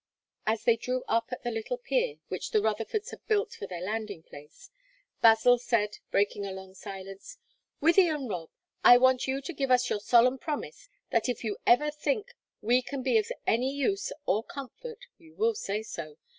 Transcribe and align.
As 0.47 0.63
they 0.63 0.77
drew 0.77 1.03
up 1.07 1.27
at 1.31 1.43
the 1.43 1.51
little 1.51 1.77
pier 1.77 2.15
which 2.27 2.49
the 2.49 2.59
Rutherfords 2.59 3.11
had 3.11 3.23
built 3.27 3.51
for 3.53 3.67
their 3.67 3.81
landing 3.83 4.23
place, 4.23 4.71
Basil 5.21 5.59
said, 5.59 5.99
breaking 6.09 6.43
a 6.43 6.51
long 6.51 6.73
silence: 6.73 7.37
"Wythie 7.83 8.09
and 8.11 8.27
Rob, 8.27 8.49
I 8.83 8.97
want 8.97 9.27
you 9.27 9.41
to 9.41 9.53
give 9.53 9.69
us 9.69 9.91
your 9.91 9.99
solemn 9.99 10.39
promise 10.39 10.89
that 11.11 11.29
if 11.29 11.43
ever 11.67 11.85
you 11.85 11.91
think 11.91 12.33
we 12.61 12.81
can 12.81 13.03
be 13.03 13.19
of 13.19 13.31
any 13.45 13.71
use 13.71 14.11
or 14.25 14.43
comfort, 14.43 15.05
you 15.19 15.35
will 15.35 15.53
say 15.53 15.83
so. 15.83 16.17